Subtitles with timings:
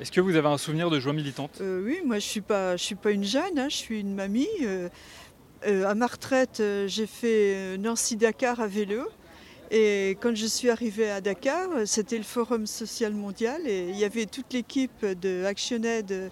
[0.00, 1.58] Est-ce que vous avez un souvenir de joie militante?
[1.60, 4.14] Euh, oui, moi je suis pas, je suis pas une jeune, hein, je suis une
[4.14, 4.48] mamie.
[4.62, 4.88] Euh,
[5.66, 9.02] euh, à ma retraite, j'ai fait Nancy-Dakar à vélo.
[9.70, 14.04] Et quand je suis arrivée à Dakar, c'était le Forum social mondial et il y
[14.04, 16.30] avait toute l'équipe de ActionAid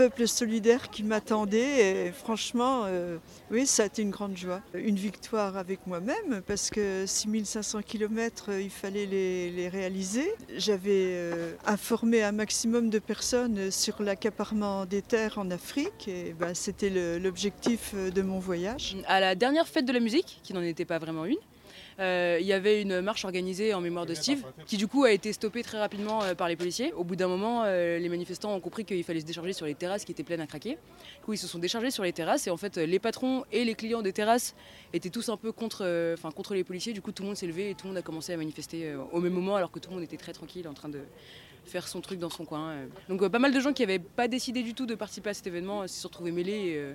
[0.00, 2.06] Peuple solidaire qui m'attendait.
[2.06, 3.18] Et franchement, euh,
[3.50, 4.62] oui, ça a été une grande joie.
[4.72, 10.32] Une victoire avec moi-même parce que 6500 km, il fallait les, réaliser.
[10.56, 16.54] J'avais euh, informé un maximum de personnes sur l'accaparement des terres en Afrique et ben,
[16.54, 18.96] c'était l'objectif euh, de mon voyage.
[19.06, 21.59] À la dernière fête de la musique, qui n'en était pas vraiment une, euh,
[22.00, 25.32] il y avait une marche organisée en mémoire de Steve, qui du coup a été
[25.32, 26.92] stoppée très rapidement euh, par les policiers.
[26.94, 29.74] Au bout d'un moment, euh, les manifestants ont compris qu'il fallait se décharger sur les
[29.74, 30.70] terrasses qui étaient pleines à craquer.
[30.70, 33.44] Du coup, ils se sont déchargés sur les terrasses et en fait, euh, les patrons
[33.52, 34.54] et les clients des terrasses
[34.92, 36.92] étaient tous un peu contre, euh, enfin, contre les policiers.
[36.92, 38.86] Du coup, tout le monde s'est levé et tout le monde a commencé à manifester
[38.86, 41.00] euh, au même moment, alors que tout le monde était très tranquille en train de
[41.66, 42.70] faire son truc dans son coin.
[42.70, 42.86] euh.
[43.08, 45.34] Donc, euh, pas mal de gens qui n'avaient pas décidé du tout de participer à
[45.34, 46.52] cet événement euh, se sont retrouvés mêlés.
[46.70, 46.94] et, euh,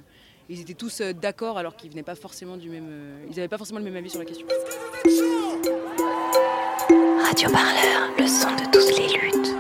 [0.50, 3.48] ils étaient tous euh, d'accord alors qu'ils venaient pas forcément du même, euh, ils n'avaient
[3.48, 4.46] pas forcément le même avis sur la question.
[7.24, 9.56] Radio Parleur, le son de toutes les luttes.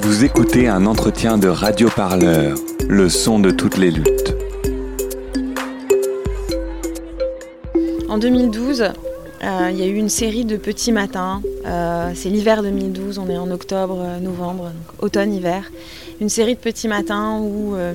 [0.00, 2.56] Vous écoutez un entretien de Radio Parleur,
[2.88, 4.34] le son de toutes les luttes.
[8.08, 11.42] En 2012, euh, il y a eu une série de petits matins.
[11.66, 15.70] Euh, c'est l'hiver 2012, on est en octobre, novembre, donc automne-hiver.
[16.20, 17.94] Une série de petits matins où euh,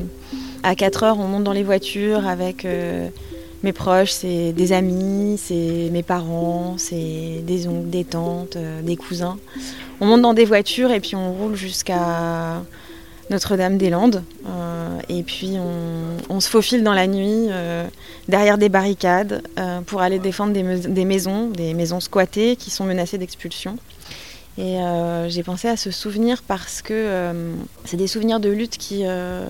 [0.64, 3.10] à 4 heures on monte dans les voitures avec euh,
[3.64, 8.96] mes proches, c'est des amis, c'est mes parents, c'est des oncles, des tantes, euh, des
[8.96, 9.38] cousins.
[10.00, 12.64] On monte dans des voitures et puis on roule jusqu'à
[13.30, 14.24] Notre-Dame-des-Landes.
[15.10, 15.58] Et puis
[16.30, 17.50] on, se faufile dans la nuit
[18.28, 19.44] derrière des barricades
[19.86, 23.78] pour aller défendre des maisons, des maisons squattées qui sont menacées d'expulsion.
[24.58, 28.78] Et euh, j'ai pensé à ce souvenir parce que euh, c'est des souvenirs de lutte
[28.78, 29.48] qui, euh,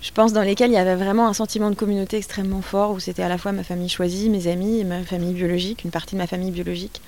[0.00, 3.00] je pense, dans lesquels il y avait vraiment un sentiment de communauté extrêmement fort, où
[3.00, 6.14] c'était à la fois ma famille choisie, mes amis et ma famille biologique, une partie
[6.14, 7.02] de ma famille biologique.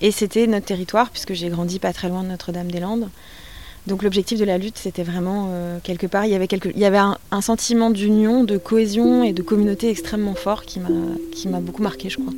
[0.00, 3.08] Et c'était notre territoire, puisque j'ai grandi pas très loin de Notre-Dame-des-Landes.
[3.86, 5.50] Donc l'objectif de la lutte, c'était vraiment
[5.82, 9.22] quelque part, il y avait, quelque, il y avait un, un sentiment d'union, de cohésion
[9.22, 10.88] et de communauté extrêmement fort qui m'a,
[11.32, 12.32] qui m'a beaucoup marqué, je crois.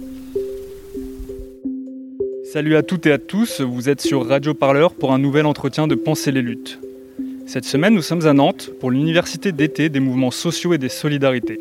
[2.56, 5.86] Salut à toutes et à tous, vous êtes sur Radio Parleur pour un nouvel entretien
[5.86, 6.80] de Penser les luttes.
[7.46, 11.60] Cette semaine, nous sommes à Nantes pour l'université d'été des mouvements sociaux et des solidarités.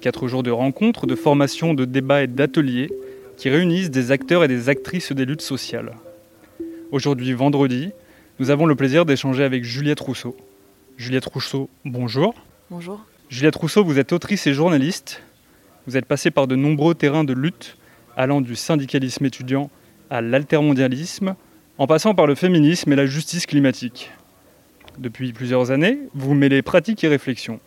[0.00, 2.90] Quatre jours de rencontres, de formations, de débats et d'ateliers
[3.36, 5.92] qui réunissent des acteurs et des actrices des luttes sociales.
[6.90, 7.92] Aujourd'hui, vendredi,
[8.40, 10.36] nous avons le plaisir d'échanger avec Juliette Rousseau.
[10.96, 12.34] Juliette Rousseau, bonjour.
[12.70, 13.06] Bonjour.
[13.28, 15.22] Juliette Rousseau, vous êtes autrice et journaliste.
[15.86, 17.76] Vous êtes passée par de nombreux terrains de lutte,
[18.16, 19.70] allant du syndicalisme étudiant
[20.14, 21.34] à l'altermondialisme,
[21.76, 24.12] en passant par le féminisme et la justice climatique.
[24.96, 27.58] Depuis plusieurs années, vous mêlez pratique et réflexion.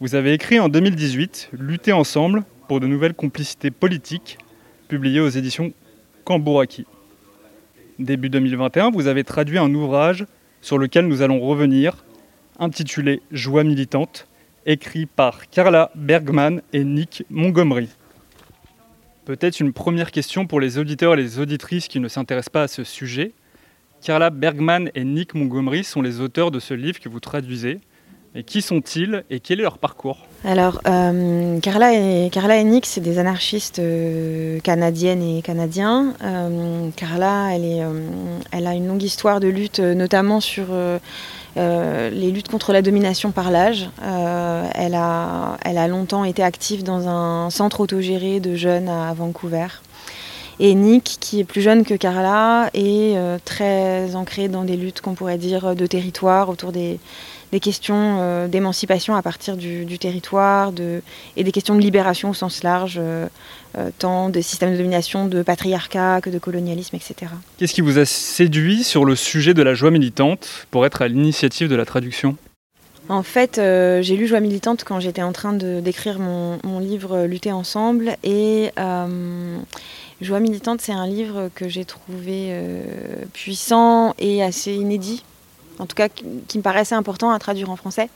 [0.00, 4.36] Vous avez écrit en 2018 Lutter ensemble pour de nouvelles complicités politiques,
[4.88, 5.72] publié aux éditions
[6.24, 6.84] Cambouraki.
[7.98, 10.26] Début 2021, vous avez traduit un ouvrage
[10.60, 12.04] sur lequel nous allons revenir,
[12.58, 14.28] intitulé Joie militante,
[14.66, 17.88] écrit par Carla Bergman et Nick Montgomery.
[19.30, 22.66] Peut-être une première question pour les auditeurs et les auditrices qui ne s'intéressent pas à
[22.66, 23.30] ce sujet.
[24.02, 27.78] Carla Bergman et Nick Montgomery sont les auteurs de ce livre que vous traduisez.
[28.34, 30.26] Et qui sont-ils et quel est leur parcours?
[30.44, 36.12] Alors, euh, Carla, et, Carla et Nick, c'est des anarchistes euh, canadiennes et canadiens.
[36.24, 37.82] Euh, Carla, elle, est,
[38.50, 40.66] elle a une longue histoire de lutte, notamment sur
[41.56, 43.90] euh, les luttes contre la domination par l'âge.
[44.02, 49.12] Euh, elle, a, elle a longtemps été active dans un centre autogéré de jeunes à
[49.14, 49.66] Vancouver.
[50.58, 55.00] Et Nick, qui est plus jeune que Carla, est euh, très ancré dans des luttes
[55.00, 57.00] qu'on pourrait dire de territoire, autour des,
[57.52, 61.02] des questions euh, d'émancipation à partir du, du territoire de,
[61.36, 63.26] et des questions de libération au sens large, euh,
[63.78, 67.32] euh, tant des systèmes de domination, de patriarcat que de colonialisme, etc.
[67.58, 71.08] Qu'est-ce qui vous a séduit sur le sujet de la joie militante pour être à
[71.08, 72.36] l'initiative de la traduction?
[73.10, 77.24] En fait, euh, j'ai lu Joie militante quand j'étais en train d'écrire mon, mon livre
[77.24, 78.16] Lutter ensemble.
[78.22, 79.58] Et euh,
[80.20, 82.84] Joie militante, c'est un livre que j'ai trouvé euh,
[83.32, 85.24] puissant et assez inédit.
[85.80, 88.08] En tout cas, qui, me paraissait important à traduire en français,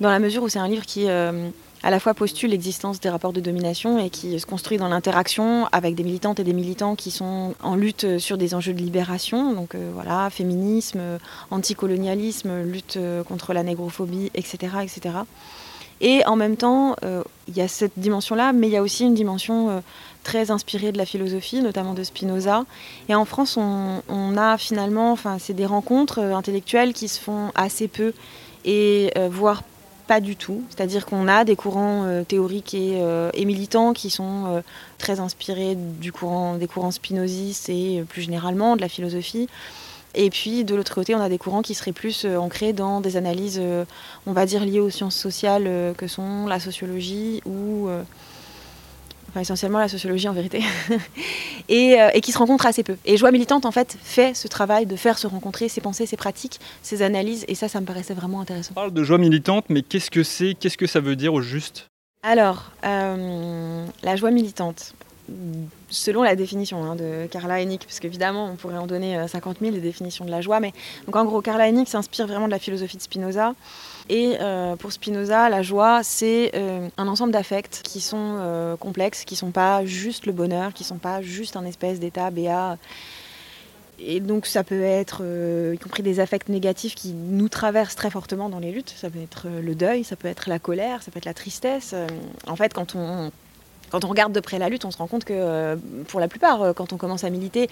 [0.00, 1.48] dans la mesure où c'est un livre qui euh,
[1.82, 5.68] à la fois postule l'existence des rapports de domination et qui se construit dans l'interaction
[5.72, 9.54] avec des militantes et des militants qui sont en lutte sur des enjeux de libération,
[9.54, 11.18] donc euh, voilà, féminisme, euh,
[11.50, 12.98] anticolonialisme, lutte
[13.28, 15.14] contre la négrophobie, etc., etc.
[16.02, 16.94] Et en même temps,
[17.48, 19.82] il y a cette dimension-là, mais il y a aussi une dimension
[20.26, 22.64] très inspiré de la philosophie, notamment de Spinoza.
[23.08, 27.86] Et en France, on, a finalement, enfin, c'est des rencontres intellectuelles qui se font assez
[27.86, 28.12] peu
[28.64, 29.62] et voire
[30.08, 30.62] pas du tout.
[30.68, 34.62] C'est-à-dire qu'on a des courants théoriques et, militants qui sont
[34.98, 39.48] très inspirés du courant, des courants spinozistes et plus généralement de la philosophie.
[40.16, 43.02] Et puis de l'autre côté, on a des courants qui seraient plus euh, ancrés dans
[43.02, 43.84] des analyses, euh,
[44.26, 47.88] on va dire, liées aux sciences sociales euh, que sont la sociologie ou...
[49.36, 50.62] Enfin, essentiellement la sociologie en vérité,
[51.68, 52.96] et, qui se rencontrent assez peu.
[53.04, 56.16] Et Joie militante, en fait, fait ce travail de faire se rencontrer ses pensées, ses
[56.16, 58.70] pratiques, ses analyses, et ça, ça me paraissait vraiment intéressant.
[58.70, 60.54] On parle de joie militante, mais qu'est-ce que c'est?
[60.54, 61.90] Qu'est-ce que ça veut dire au juste?
[62.22, 64.94] Alors, la joie militante
[65.90, 69.64] selon la définition hein, de Carla Hennig, parce qu'évidemment, on pourrait en donner 50 euh,
[69.66, 70.72] 000 des définitions de la joie, mais
[71.04, 73.54] donc en gros, Carla Hennig s'inspire vraiment de la philosophie de Spinoza.
[74.08, 79.34] Et euh, pour Spinoza, la joie, c'est euh, un ensemble d'affects qui sont complexes, qui
[79.34, 82.78] ne sont pas juste le bonheur, qui ne sont pas juste un espèce d'état béat.
[83.98, 85.22] Et donc ça peut être,
[85.74, 88.94] y compris des affects négatifs qui nous traversent très fortement dans les luttes.
[88.96, 91.94] Ça peut être le deuil, ça peut être la colère, ça peut être la tristesse.
[92.46, 93.32] en fait, quand on,
[93.90, 95.76] quand on regarde de près la lutte, on se rend compte que euh,
[96.08, 97.68] pour la plupart, euh, quand on commence à militer,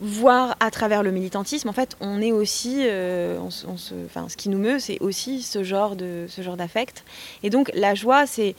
[0.00, 4.58] voire à travers le militantisme, en fait, on est aussi, euh, enfin, ce qui nous
[4.58, 7.04] meut, c'est aussi ce genre de ce genre d'affect.
[7.42, 8.54] Et donc la joie, c'est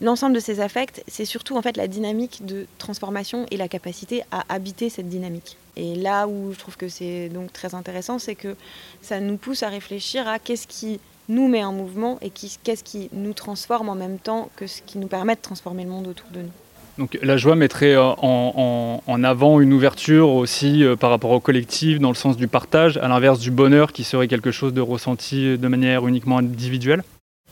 [0.00, 4.22] l'ensemble de ces affects, c'est surtout en fait la dynamique de transformation et la capacité
[4.30, 5.56] à habiter cette dynamique.
[5.76, 8.56] Et là où je trouve que c'est donc très intéressant, c'est que
[9.02, 13.08] ça nous pousse à réfléchir à qu'est-ce qui nous met en mouvement et qu'est-ce qui
[13.12, 16.28] nous transforme en même temps que ce qui nous permet de transformer le monde autour
[16.30, 16.63] de nous.
[16.98, 21.98] Donc la joie mettrait euh, en, avant une ouverture aussi euh, par rapport au collectif,
[21.98, 25.58] dans le sens du partage, à l'inverse du bonheur qui serait quelque chose de ressenti
[25.58, 27.02] de manière uniquement individuelle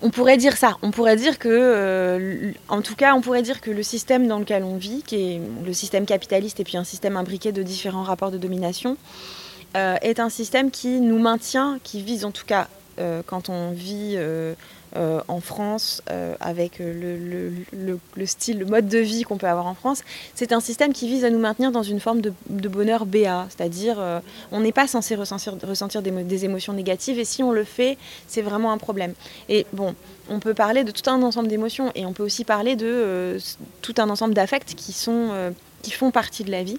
[0.05, 0.79] on pourrait dire ça.
[0.83, 4.41] On pourrait dire que, euh, en tout cas, on pourrait dire que le système dans
[4.41, 8.03] lequel on vit, qui est le système capitaliste et puis un système imbriqué de différents
[8.03, 8.97] rapports de domination,
[9.77, 12.67] est un système qui nous maintient, qui vise en tout cas
[12.99, 14.17] euh, quand on vit
[14.97, 16.03] euh, euh, en France
[16.41, 17.51] avec le,
[18.27, 20.03] style, le mode de vie qu'on peut avoir en France,
[20.35, 22.33] c'est un système qui vise à nous maintenir dans une forme de,
[22.69, 23.99] bonheur béat, c'est-à-dire
[24.53, 28.43] on n'est pas censé ressentir, ressentir des, émotions négatives et si on le fait, c'est
[28.43, 29.15] vraiment un problème.
[29.49, 29.95] Et bon,
[30.29, 33.39] on peut parler de tout un ensemble d'émotions et on peut aussi parler de
[33.81, 34.95] tout un ensemble d'affects qui,
[35.83, 36.79] qui font partie de la vie.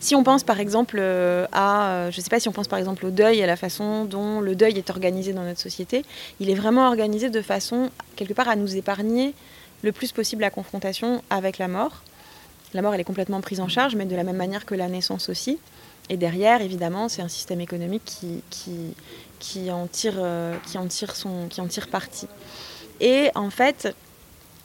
[0.00, 2.78] Si on pense par exemple euh, à, euh, je sais pas si on pense par
[2.78, 6.06] exemple au deuil, à la façon dont le deuil est organisé dans notre société,
[6.40, 9.34] il est vraiment organisé de façon quelque part à nous épargner
[9.82, 12.02] le plus possible la confrontation avec la mort.
[12.72, 14.88] La mort, elle est complètement prise en charge, mais de la même manière que la
[14.88, 15.58] naissance aussi.
[16.08, 18.20] Et derrière, évidemment, c'est un système économique
[18.50, 21.48] qui, en tire, euh, qui, en tire son,
[21.90, 22.26] parti.
[23.00, 23.94] Et en fait,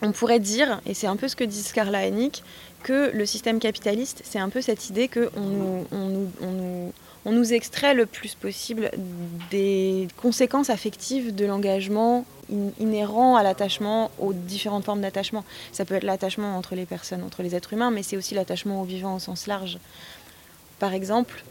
[0.01, 2.41] on pourrait dire, et c'est un peu ce que dit Scarla Hennig,
[2.85, 5.85] que le système capitaliste, c'est un peu cette idée qu'on
[7.25, 8.91] nous, extrait le plus possible
[9.49, 12.25] des conséquences affectives de l'engagement
[12.79, 15.43] inhérent à l'attachement, aux différentes formes d'attachement.
[15.71, 18.83] Ça peut être l'attachement entre les personnes, entre les êtres humains, mais c'est aussi l'attachement
[18.83, 19.79] au vivant au sens large.
[20.77, 21.43] Par exemple,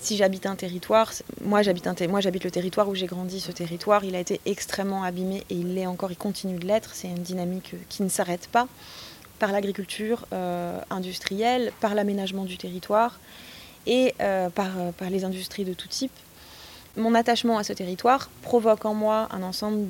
[0.00, 1.12] si j'habite un territoire,
[1.44, 5.04] moi j'habite, moi j'habite le territoire où j'ai grandi, ce territoire, il a été extrêmement
[5.04, 8.48] abîmé et il l'est encore, il continue de l'être, c'est une dynamique qui ne s'arrête
[8.48, 8.66] pas
[9.38, 13.18] par l'agriculture euh, industrielle, par l'aménagement du territoire
[13.86, 16.12] et euh, par, euh, par, les industries de tout type.
[16.96, 19.86] Mon attachement à ce territoire provoque en moi un ensemble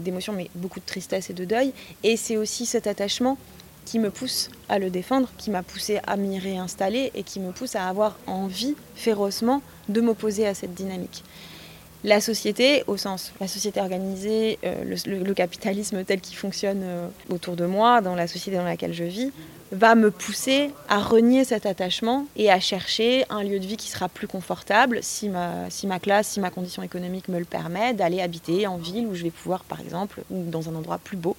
[0.00, 1.72] d'émotions, de, mais beaucoup de tristesse et de deuil.
[2.02, 3.36] Et c'est aussi cet attachement
[3.84, 7.52] qui me pousse à le défendre, qui m'a poussé à m'y réinstaller et qui me
[7.52, 11.22] pousse à avoir envie férocement de m'opposer à cette dynamique
[12.06, 17.56] la société, au sens la société organisée, euh, le, capitalisme tel qu'il fonctionne euh, autour
[17.56, 19.32] de moi, dans la société dans laquelle je vis,
[19.72, 23.88] va me pousser à renier cet attachement et à chercher un lieu de vie qui
[23.90, 28.68] sera plus confortable si ma, classe, si ma condition économique me le permet, d'aller habiter
[28.68, 31.36] en ville où je vais pouvoir, par exemple, ou dans un endroit plus beau,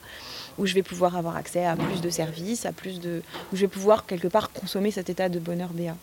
[0.57, 3.21] où je vais pouvoir avoir accès à plus de services, à plus de,
[3.53, 5.95] où je vais pouvoir quelque part consommer cet état de bonheur béat.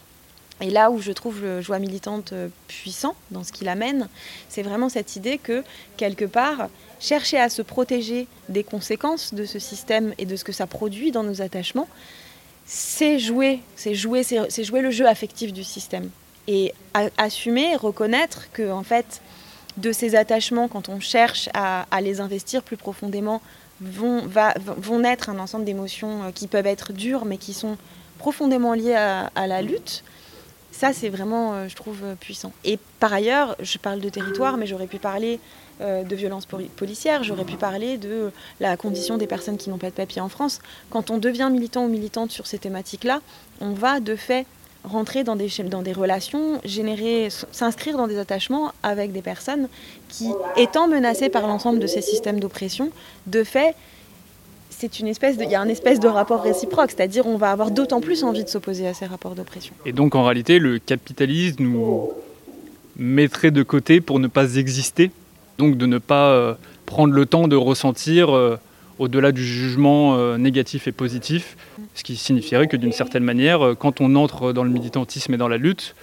[0.60, 4.08] Et là où je trouve le joie militante euh, puissant dans ce qu'il amène,
[4.48, 5.64] c'est vraiment cette idée que,
[5.96, 6.68] quelque part,
[7.00, 11.10] chercher à se protéger des conséquences de ce système et de ce que ça produit
[11.10, 11.88] dans nos attachements,
[12.66, 16.08] c'est jouer, c'est jouer, c'est jouer le jeu affectif du système.
[16.46, 16.72] Et
[17.18, 19.20] assumer, reconnaître que, en fait,
[19.76, 23.42] de ces attachements, quand on cherche à, les investir plus profondément,
[23.80, 24.22] vont,
[24.98, 27.76] naître un ensemble d'émotions euh, qui peuvent être dures, mais qui sont
[28.18, 30.04] profondément liées à la lutte
[30.76, 32.52] Ça, c'est vraiment, euh, je trouve, euh, puissant.
[32.64, 35.38] Et par ailleurs, je parle de territoire, mais j'aurais pu parler
[35.80, 39.78] euh, de violences poli- policières, j'aurais pu parler de la condition des personnes qui n'ont
[39.78, 40.60] pas de papier en France.
[40.90, 43.20] Quand on devient militant ou militante sur ces thématiques-là,
[43.60, 44.46] on va de fait
[44.82, 49.68] rentrer dans des, dans des relations, générer, s'inscrire dans des attachements avec des personnes
[50.08, 52.90] qui, étant menacées par l'ensemble de ces systèmes d'oppression,
[53.26, 53.74] de fait,
[54.84, 57.50] c'est une espèce de, il y a un espèce de rapport réciproque, c'est-à-dire on va
[57.50, 59.74] avoir d'autant plus envie de s'opposer à ces rapports d'oppression.
[59.86, 62.10] Et donc en réalité, le capitalisme nous
[62.96, 65.10] mettrait de côté pour ne pas exister,
[65.58, 66.54] donc de ne pas euh,
[66.86, 68.58] prendre le temps de ressentir euh,
[68.98, 71.56] au-delà du jugement euh, négatif et positif,
[71.94, 75.48] ce qui signifierait que d'une certaine manière, quand on entre dans le militantisme et dans
[75.48, 75.94] la lutte,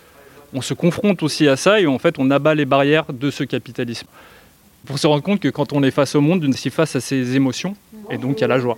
[0.54, 3.44] on se confronte aussi à ça et en fait on abat les barrières de ce
[3.44, 4.08] capitalisme.
[4.86, 7.00] Pour se rendre compte que quand on est face au monde, on est face à
[7.00, 7.76] ses émotions
[8.10, 8.78] et donc à la joie.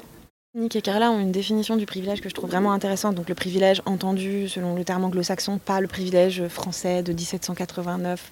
[0.55, 3.15] Nick et Carla ont une définition du privilège que je trouve vraiment intéressante.
[3.15, 8.31] Donc le privilège entendu selon le terme anglo-saxon, pas le privilège français de 1789.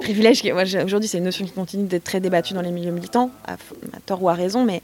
[0.00, 3.32] Privilège, qui- aujourd'hui c'est une notion qui continue d'être très débattue dans les milieux militants,
[3.48, 3.56] à,
[4.06, 4.80] tort ou à raison, mais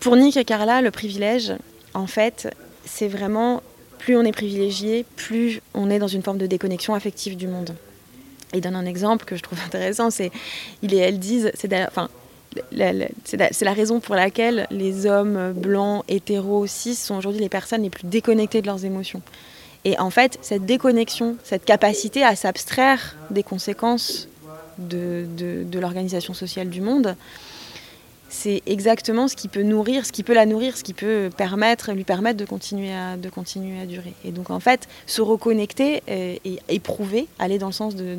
[0.00, 1.52] pour Nick et Carla, le privilège,
[1.94, 2.52] en fait,
[2.84, 3.62] c'est vraiment
[4.00, 7.76] plus on est privilégié, plus on est dans une forme de déconnexion affective du monde.
[8.52, 10.32] Et donne un exemple que je trouve intéressant, c'est
[10.82, 12.08] il et elle disent, c'est enfin
[13.24, 17.90] c'est la, raison pour laquelle les hommes blancs, hétéros, cis sont aujourd'hui les personnes les
[17.90, 19.22] plus déconnectées de leurs émotions.
[19.84, 24.28] Et en fait, cette déconnexion, cette capacité à s'abstraire des conséquences
[24.78, 27.16] de, de- l'organisation sociale du monde,
[28.28, 31.92] c'est exactement ce qui peut nourrir, ce qui peut la nourrir, ce qui peut permettre,
[31.92, 34.14] lui permettre de continuer à, de continuer à durer.
[34.24, 38.16] Et donc en fait, se reconnecter et, et éprouver, aller dans le sens de-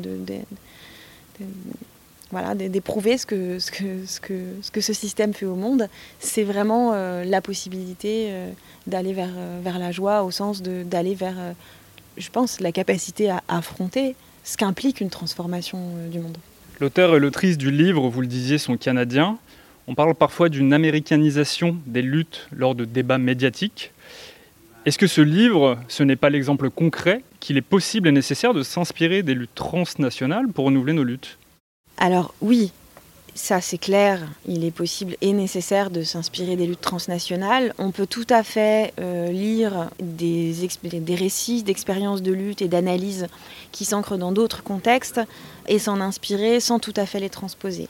[2.34, 5.54] voilà, d'é- d'éprouver ce que, ce, que, ce, que, ce que ce système fait au
[5.54, 5.88] monde,
[6.18, 8.50] c'est vraiment euh, la possibilité euh,
[8.86, 11.36] d'aller vers, euh, vers la joie, au sens d'aller vers,
[12.16, 15.78] je pense, la capacité à affronter ce qu'implique une transformation
[16.10, 16.36] du monde.
[16.80, 19.38] L'auteur et l'autrice du livre, vous le disiez, sont canadiens.
[19.86, 23.92] On parle parfois d'une américanisation des luttes lors de débats médiatiques.
[24.86, 28.62] Est-ce que ce livre, ce n'est pas l'exemple concret qu'il est possible et nécessaire de
[28.62, 31.38] s'inspirer des luttes transnationales pour renouveler nos luttes?
[31.98, 32.72] Alors oui,
[33.34, 37.74] ça c'est clair, il est possible et nécessaire de s'inspirer des luttes transnationales.
[37.78, 40.54] On peut tout à fait euh, lire des,
[41.08, 43.26] récits d'expériences de lutte et d'analyse
[43.72, 45.20] qui s'ancrent dans d'autres contextes
[45.66, 47.88] et s'en inspirer sans tout à fait les transposer.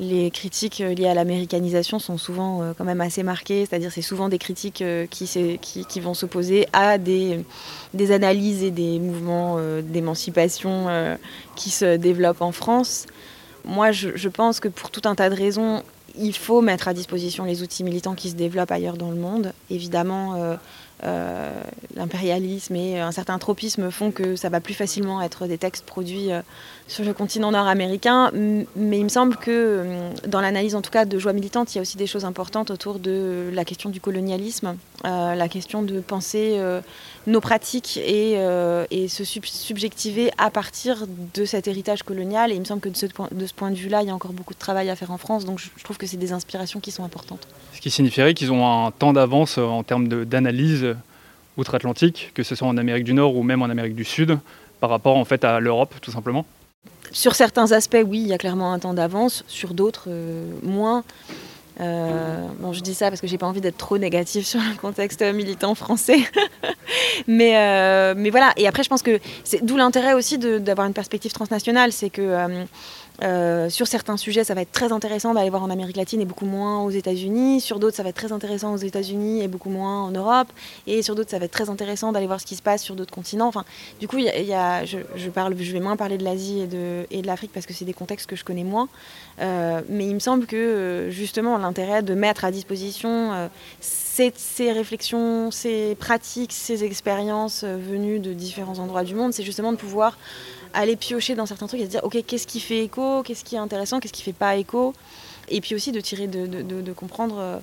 [0.00, 4.02] Les critiques euh, liées à l'américanisation sont souvent euh, quand même assez marquées, c'est-à-dire c'est
[4.02, 7.44] souvent des critiques qui, vont s'opposer à des,
[8.10, 10.88] analyses et des mouvements d'émancipation
[11.54, 13.06] qui se développent en France.
[13.64, 15.82] Moi, je, pense que pour tout un tas de raisons,
[16.16, 19.52] il faut mettre à disposition les outils militants qui se développent ailleurs dans le monde.
[19.70, 20.56] Évidemment, euh,
[21.04, 21.50] euh,
[21.96, 26.32] l'impérialisme et un certain tropisme font que ça va plus facilement être des textes produits
[26.32, 26.42] euh,
[26.92, 28.30] sur le continent nord-américain.
[28.32, 31.76] Mais il me semble que euh, dans l'analyse, en tout cas, de joie militante, il
[31.76, 35.82] y a aussi des choses importantes autour de la question du colonialisme, euh, la question
[35.82, 36.80] de penser euh,
[37.26, 38.36] nos pratiques et,
[39.08, 42.52] se sub- subjectiver à partir de cet héritage colonial.
[42.52, 44.54] Et il me semble que de ce point de, vue-là, il y a encore beaucoup
[44.54, 45.44] de travail à faire en France.
[45.44, 47.48] Donc je, je trouve que c'est des inspirations qui sont importantes.
[47.72, 50.94] Ce qui signifierait qu'ils ont un temps d'avance en termes d'analyse
[51.56, 54.38] outre-Atlantique, que ce soit en Amérique du Nord ou même en Amérique du Sud,
[54.80, 56.44] par rapport en fait à l'Europe tout simplement.
[57.12, 59.44] Sur certains aspects, oui, il y a clairement un temps d'avance.
[59.46, 61.04] Sur d'autres, euh, moins.
[61.80, 65.22] Euh, je dis ça parce que j'ai pas envie d'être trop négative sur le contexte
[65.22, 66.20] militant français.
[67.26, 68.52] mais, euh, mais voilà.
[68.56, 71.92] Et après, je pense que c'est d'où l'intérêt aussi d'avoir une perspective transnationale.
[71.92, 72.66] C'est que
[73.22, 76.24] euh, sur certains sujets, ça va être très intéressant d'aller voir en Amérique latine et
[76.24, 77.60] beaucoup moins aux États-Unis.
[77.60, 80.48] Sur d'autres, ça va être très intéressant aux États-Unis et beaucoup moins en Europe.
[80.86, 82.96] Et sur d'autres, ça va être très intéressant d'aller voir ce qui se passe sur
[82.96, 83.48] d'autres continents.
[83.48, 83.64] Enfin,
[84.00, 87.94] du coup, je, vais moins parler de l'Asie et de, l'Afrique parce que c'est des
[87.94, 88.88] contextes que je connais moins.
[89.40, 93.48] Euh, mais il me semble que euh, justement l'intérêt de mettre à disposition
[94.12, 99.72] ces, réflexions, ces pratiques, ces expériences euh, venues de différents endroits du monde, c'est justement
[99.72, 100.18] de pouvoir
[100.74, 103.54] aller piocher dans certains trucs et se dire ok qu'est-ce qui fait écho, qu'est-ce qui
[103.54, 104.94] est intéressant, qu'est-ce qui fait pas écho,
[105.48, 107.38] et puis aussi de tirer de, comprendre.
[107.38, 107.58] euh,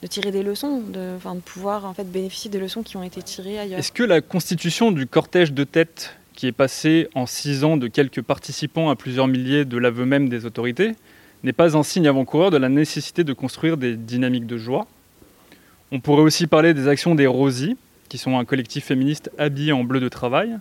[0.00, 3.20] de tirer des leçons, de, de pouvoir en fait bénéficier des leçons qui ont été
[3.20, 3.80] tirées ailleurs.
[3.80, 7.88] Est-ce que la constitution du cortège de tête qui est passé en six ans de
[7.88, 10.92] quelques participants à plusieurs milliers de l'aveu même des autorités
[11.42, 14.86] n'est pas un signe avant-coureur de la nécessité de construire des dynamiques de joie?
[15.90, 17.76] On pourrait aussi parler des actions des Rosies,
[18.10, 20.58] qui sont un collectif féministe habillé en bleu de travail,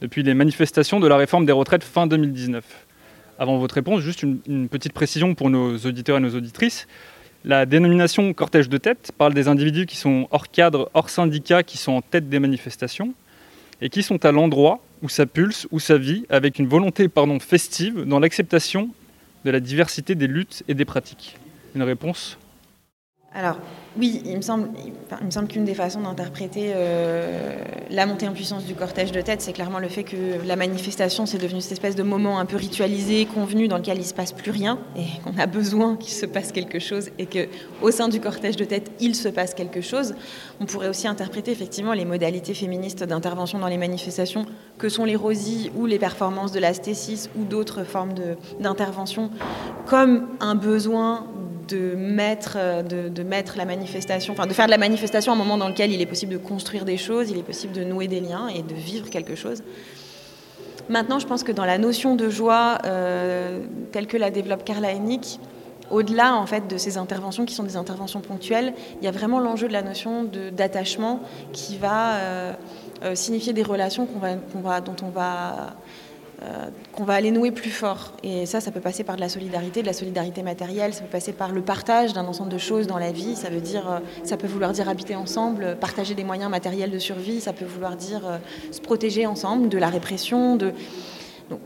[0.00, 2.64] depuis les manifestations de la réforme des retraites fin 2019.
[3.40, 6.86] Avant votre réponse, juste une, une petite précision pour nos auditeurs et nos auditrices.
[7.44, 11.76] La dénomination cortège de tête parle des individus qui sont hors cadre, hors syndicat, qui
[11.76, 13.14] sont en tête des manifestations.
[13.80, 17.38] et qui sont à l'endroit où ça pulse, où ça vit, avec une volonté pardon,
[17.38, 18.90] festive dans l'acceptation
[19.44, 21.36] de la diversité des luttes et des pratiques.
[21.76, 22.38] Une réponse
[23.34, 23.58] alors,
[23.98, 24.68] oui, il me semble,
[25.48, 29.80] qu'une des façons d'interpréter euh, la montée en puissance du cortège de tête, c'est clairement
[29.80, 33.68] le fait que la manifestation, c'est devenu cette espèce de moment un peu ritualisé, convenu,
[33.68, 36.52] dans lequel il ne se passe plus rien, et qu'on a besoin qu'il se passe
[36.52, 40.14] quelque chose, et qu'au sein du cortège de tête, il se passe quelque chose.
[40.58, 44.46] On pourrait aussi interpréter effectivement les modalités féministes d'intervention dans les manifestations,
[44.78, 48.14] que sont les rosies ou les performances de la Stécis ou d'autres formes
[48.58, 49.30] d'intervention,
[49.86, 51.26] comme un besoin
[51.68, 55.58] de mettre, euh, de, mettre la manifestation, enfin de faire de la manifestation un moment
[55.58, 58.20] dans lequel il est possible de construire des choses, il est possible de nouer des
[58.20, 59.62] liens et de vivre quelque chose.
[60.88, 63.60] Maintenant, je pense que dans la notion de joie euh,
[63.92, 65.38] telle que la développe Carla Hennig,
[65.90, 69.38] au-delà en fait de ces interventions qui sont des interventions ponctuelles, il y a vraiment
[69.38, 71.20] l'enjeu de la notion d'attachement
[71.52, 72.54] qui va euh,
[73.14, 75.74] signifier des relations qu'on va, dont on va
[76.40, 78.12] euh, qu'on va aller nouer plus fort.
[78.22, 81.08] Et ça, ça peut passer par de la solidarité, de la solidarité matérielle, ça peut
[81.08, 83.34] passer par le partage d'un ensemble de choses dans la vie.
[83.34, 86.98] Ça veut dire, euh, ça peut vouloir dire habiter ensemble, partager des moyens matériels de
[87.00, 87.40] survie.
[87.40, 88.38] Ça peut vouloir dire euh,
[88.70, 90.72] se protéger ensemble de la répression, de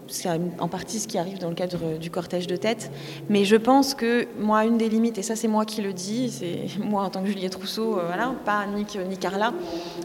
[0.06, 2.90] c'est en partie ce qui arrive dans le cadre du cortège de tête.
[3.28, 6.30] Mais je pense que moi, une des limites, et ça c'est moi qui le dis,
[6.30, 9.52] c'est moi en tant que Juliette Rousseau, voilà, pas Nick ni Carla,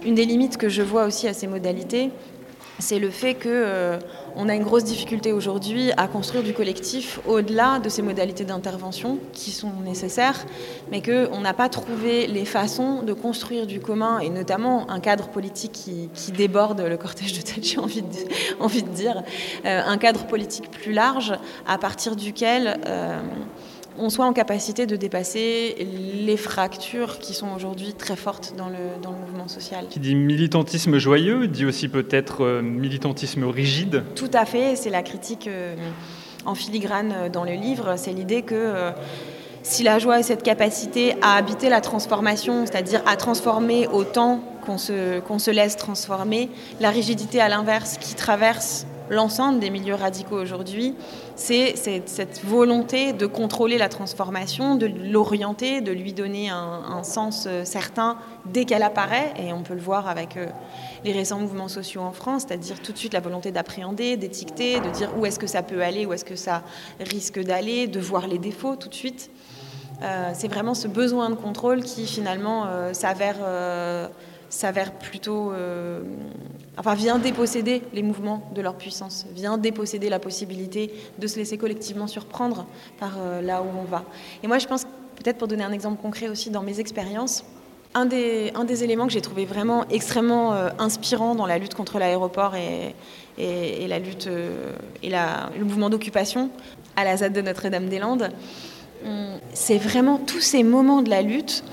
[0.03, 2.09] une des limites que je vois aussi à ces modalités,
[2.79, 3.99] c'est le fait que euh,
[4.35, 9.17] on a une grosse difficulté aujourd'hui à construire du collectif au-delà de ces modalités d'intervention
[9.33, 10.45] qui sont nécessaires,
[10.91, 15.27] mais qu'on n'a pas trouvé les façons de construire du commun et notamment un cadre
[15.29, 19.23] politique qui, déborde le cortège de tête, j'ai envie, de, dire,
[19.65, 21.33] euh, un cadre politique plus large
[21.65, 23.19] à partir duquel euh,
[23.99, 25.75] on soit en capacité de dépasser
[26.25, 29.87] les fractures qui sont aujourd'hui très fortes dans le, dans le, mouvement social.
[29.89, 35.03] Qui dit militantisme joyeux, dit aussi peut-être euh, militantisme rigide Tout à fait, c'est la
[35.03, 35.75] critique euh,
[36.45, 38.73] en filigrane euh, dans le livre, c'est l'idée que
[39.63, 44.77] si la joie est cette capacité à habiter la transformation, c'est-à-dire à transformer autant qu'on
[44.77, 46.49] se, qu'on se laisse transformer,
[46.79, 50.95] la rigidité à l'inverse qui traverse l'ensemble des milieux radicaux aujourd'hui,
[51.37, 51.75] c'est
[52.07, 58.17] cette volonté de contrôler la transformation, de l'orienter, de lui donner un, sens euh, certain
[58.45, 60.47] dès qu'elle apparaît, et on peut le voir avec euh,
[61.05, 64.89] les récents mouvements sociaux en France, c'est-à-dire tout de suite la volonté d'appréhender, d'étiqueter, de
[64.89, 66.63] dire où est-ce que ça peut aller, où est-ce que ça
[66.99, 69.29] risque d'aller, de voir les défauts tout de suite.
[70.01, 73.37] Euh, c'est vraiment ce besoin de contrôle qui finalement s'avère
[74.49, 75.51] s'avère plutôt,
[76.77, 81.57] enfin vient déposséder les mouvements de leur puissance, vient déposséder la possibilité de se laisser
[81.57, 82.65] collectivement surprendre
[82.99, 84.03] par euh, là où on va.
[84.43, 84.85] Et moi je pense,
[85.15, 87.43] peut-être pour donner un exemple concret aussi dans mes expériences,
[87.93, 92.55] un des, éléments que j'ai trouvé vraiment extrêmement euh, inspirant dans la lutte contre l'aéroport
[92.55, 92.93] et,
[93.39, 94.29] et, la lutte
[95.01, 96.51] et la, le mouvement d'occupation
[96.95, 98.29] à la ZAD de Notre-Dame-des-Landes,
[99.03, 101.63] hum, c'est vraiment tous ces moments de la lutte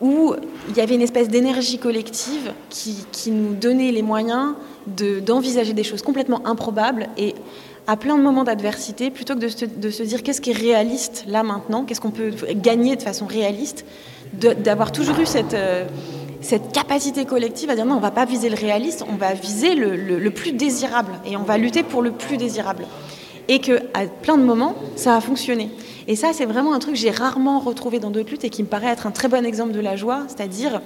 [0.00, 0.34] où
[0.68, 4.54] il y avait une espèce d'énergie collective qui, nous donnait les moyens
[4.86, 7.34] d'envisager des choses complètement improbables et
[7.86, 11.42] à plein de moments d'adversité, plutôt que de se, dire qu'est-ce qui est réaliste là
[11.42, 13.84] maintenant, qu'est-ce qu'on peut gagner de façon réaliste,
[14.32, 15.86] d'avoir toujours eu cette, euh,
[16.40, 19.34] cette capacité collective à dire non, on ne va pas viser le réaliste, on va
[19.34, 22.86] viser le, plus désirable et on va lutter pour le plus désirable.
[23.50, 23.80] Et qu'à
[24.22, 25.70] plein de moments, ça a fonctionné.
[26.06, 28.62] Et ça, c'est vraiment un truc que j'ai rarement retrouvé dans d'autres luttes et qui
[28.62, 30.80] me paraît être un très bon exemple de la joie, c'est-à-dire,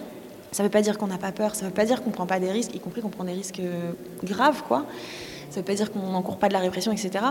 [0.50, 2.09] ça ne veut pas dire qu'on n'a pas peur, ça ne veut pas dire qu'on
[2.09, 4.87] ne prend pas des risques, y compris qu'on prend des risques euh, graves, quoi.
[5.50, 7.22] Ça ne veut pas dire qu'on n'encourt pas de la répression, etc.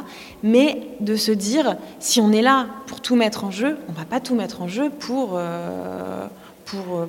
[0.43, 3.97] Mais de se dire, si on est là pour tout mettre en jeu, on ne
[3.97, 6.27] va pas tout mettre en jeu pour, euh,
[6.65, 7.05] pour, euh,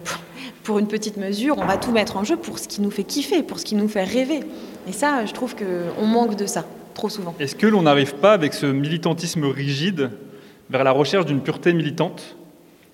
[0.62, 3.04] pour, une petite mesure, on va tout mettre en jeu pour ce qui nous fait
[3.04, 4.40] kiffer, pour ce qui nous fait rêver.
[4.88, 7.34] Et ça, je trouve qu'on manque de ça, trop souvent.
[7.38, 10.10] Est-ce que l'on n'arrive pas, avec ce militantisme rigide,
[10.70, 12.36] vers la recherche d'une pureté militante,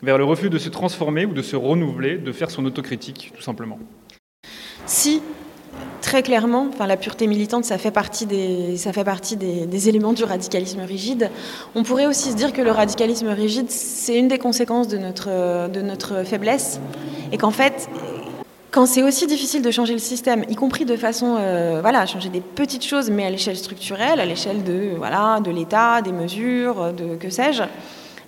[0.03, 3.43] vers le refus de se transformer ou de se renouveler, de faire son autocritique, tout
[3.43, 3.79] simplement?
[4.87, 5.23] Si,
[6.01, 10.13] très clairement, enfin, la pureté militante, ça fait partie, des, ça fait partie des, éléments
[10.13, 11.31] du radicalisme rigide.
[11.75, 15.69] On pourrait aussi se dire que le radicalisme rigide, c'est une des conséquences de notre,
[15.69, 16.81] de notre faiblesse,
[17.33, 17.89] et qu'en fait,
[18.71, 22.29] quand c'est aussi difficile de changer le système, y compris de façon, euh, voilà, changer
[22.29, 26.93] des petites choses, mais à l'échelle structurelle, à l'échelle de, voilà, de l'État, des mesures,
[26.93, 27.65] de que sais-je,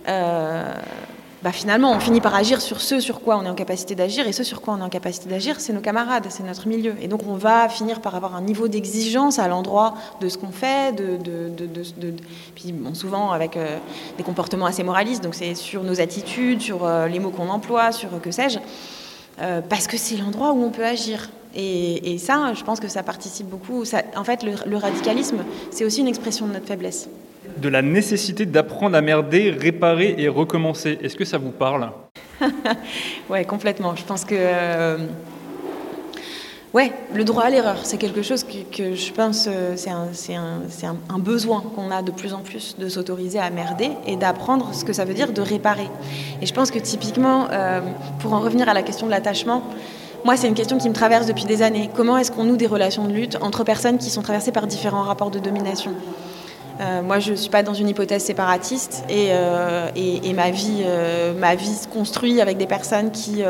[0.09, 0.75] euh,
[1.45, 4.27] bah finalement, on finit par agir sur ce sur quoi on est en capacité d'agir,
[4.27, 6.95] et ce sur quoi on est en capacité d'agir, c'est nos camarades, c'est notre milieu.
[7.01, 10.53] Et donc, on va finir par avoir un niveau d'exigence à l'endroit de ce qu'on
[10.53, 12.15] fait, de, de, de,
[12.57, 13.79] puis bon, souvent avec euh,
[14.17, 18.09] des comportements assez moralistes, donc c'est sur nos attitudes, sur les mots qu'on emploie, sur
[18.21, 18.59] que sais-je.
[19.41, 21.31] Euh, parce que c'est l'endroit où on peut agir.
[21.55, 23.85] Et, ça, je pense que ça participe beaucoup.
[24.17, 27.09] en fait, le, radicalisme, c'est aussi une expression de notre faiblesse.
[27.59, 30.99] De la nécessité d'apprendre à merder, réparer et recommencer.
[31.03, 31.91] Est-ce que ça vous parle?
[33.31, 33.95] Ouais, complètement.
[33.97, 34.35] Je pense que.
[34.37, 34.99] Euh,
[36.75, 41.61] Ouais, le droit à l'erreur, c'est quelque chose que, je pense, euh, c'est un, besoin
[41.61, 45.05] qu'on a de plus en plus de s'autoriser à merder et d'apprendre ce que ça
[45.05, 45.91] veut dire de réparer.
[46.41, 47.83] Et je pense que typiquement, euh,
[48.21, 49.63] pour en revenir à la question de l'attachement,
[50.25, 51.91] moi, c'est une question qui me traverse depuis des années.
[51.95, 55.03] Comment est-ce qu'on noue des relations de lutte entre personnes qui sont traversées par différents
[55.03, 55.93] rapports de domination?
[56.81, 59.89] Euh, moi, je ne suis pas dans une hypothèse séparatiste et, euh,
[60.35, 63.43] ma, vie, euh, ma vie se construit avec des personnes qui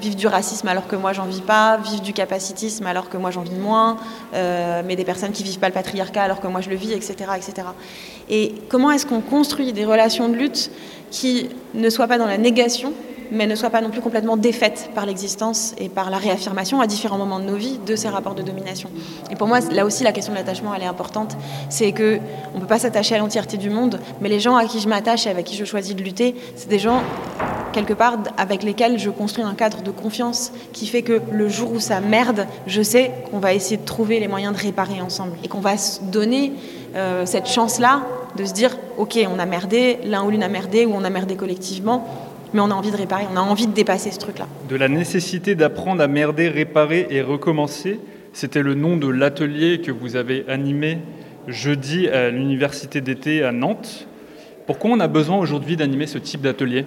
[0.00, 3.30] vivent du racisme alors que moi, j'en vis pas, vivent du capacitisme alors que moi,
[3.30, 3.96] j'en vis moins,
[4.32, 7.14] mais des personnes qui vivent pas le patriarcat alors que moi, je le vis, etc.
[7.36, 7.68] etc.
[8.28, 10.70] Et comment est-ce qu'on construit des relations de lutte
[11.10, 12.92] qui ne soient pas dans la négation
[13.32, 16.86] mais ne soit pas non plus complètement défaite par l'existence et par la réaffirmation à
[16.86, 18.90] différents moments de nos vies de ces rapports de domination.
[19.30, 21.36] Et pour moi, là aussi, la question de l'attachement, elle est importante.
[21.68, 22.18] C'est que
[22.54, 24.88] on ne peut pas s'attacher à l'entièreté du monde, mais les gens à qui je
[24.88, 27.02] m'attache et avec qui je choisis de lutter, c'est des gens
[27.72, 31.72] quelque part avec lesquels je construis un cadre de confiance qui fait que le jour
[31.72, 35.36] où ça merde, je sais qu'on va essayer de trouver les moyens de réparer ensemble
[35.44, 36.52] et qu'on va se donner
[36.96, 38.02] euh, cette chance-là
[38.36, 41.10] de se dire, ok, on a merdé, l'un ou l'une a merdé, ou on a
[41.10, 42.06] merdé collectivement,
[42.52, 44.46] mais on a envie de réparer, on a envie de dépasser ce truc-là.
[44.68, 48.00] De la nécessité d'apprendre à merder, réparer et recommencer,
[48.32, 50.98] c'était le nom de l'atelier que vous avez animé
[51.46, 54.06] jeudi à l'université d'été à Nantes.
[54.66, 56.86] Pourquoi on a besoin aujourd'hui d'animer ce type d'atelier?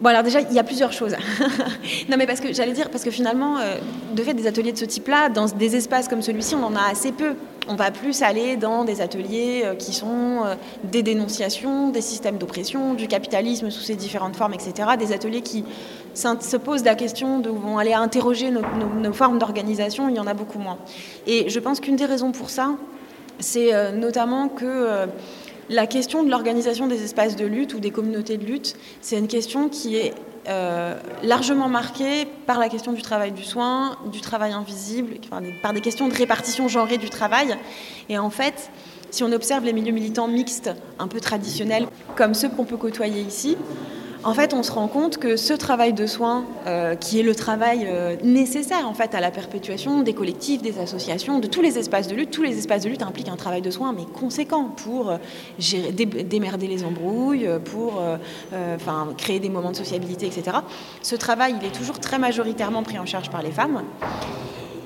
[0.00, 1.14] Bon alors déjà, il y a plusieurs choses.
[2.08, 3.76] non mais parce que j'allais dire, parce que finalement, euh,
[4.14, 6.90] de fait, des ateliers de ce type-là, dans des espaces comme celui-ci, on en a
[6.90, 7.34] assez peu.
[7.68, 12.38] On va plus aller dans des ateliers euh, qui sont euh, des dénonciations, des systèmes
[12.38, 14.90] d'oppression, du capitalisme sous ses différentes formes, etc.
[14.98, 15.64] Des ateliers qui
[16.14, 18.62] se posent la question de vont aller interroger nos,
[19.00, 20.78] nos formes d'organisation, il y en a beaucoup moins.
[21.26, 22.74] Et je pense qu'une des raisons pour ça,
[23.38, 25.06] c'est notamment que
[25.70, 29.26] la question de l'organisation des espaces de lutte ou des communautés de lutte, c'est une
[29.26, 30.12] question qui est
[30.48, 35.16] euh, largement marquée par la question du travail du soin, du travail invisible,
[35.62, 37.56] par des questions de répartition genrée du travail.
[38.08, 38.70] Et en fait,
[39.10, 43.20] si on observe les milieux militants mixtes, un peu traditionnels, comme ceux qu'on peut côtoyer
[43.20, 43.56] ici,
[44.24, 47.34] en fait, on se rend compte que ce travail de soins, euh, qui est le
[47.34, 51.78] travail euh, nécessaire en fait à la perpétuation des collectifs, des associations, de tous les
[51.78, 54.64] espaces de lutte, tous les espaces de lutte impliquent un travail de soins mais conséquent
[54.76, 55.16] pour euh,
[56.24, 58.00] démerder les embrouilles, pour
[59.16, 60.58] créer des moments de sociabilité, etc.
[61.02, 63.82] Ce travail, il est toujours très majoritairement pris en charge par les femmes.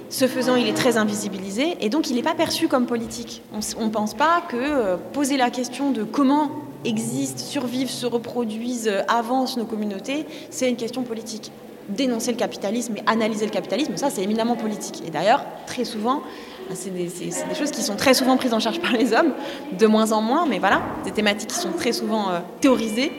[0.08, 3.42] Ce faisant, il est très invisibilisé et donc il n'est pas perçu comme politique.
[3.52, 6.50] On ne pense pas que poser la question de comment
[6.84, 11.50] existent, survivent, se reproduisent, euh, avancent nos communautés, c'est une question politique.
[11.88, 15.02] Dénoncer le capitalisme et analyser le capitalisme, ça c'est éminemment politique.
[15.06, 16.22] Et d'ailleurs, très souvent,
[16.68, 17.08] bah, c'est des,
[17.54, 19.32] choses qui sont très souvent prises en charge par les hommes,
[19.78, 23.12] de moins en moins, mais voilà, des thématiques qui sont très souvent euh, théorisées.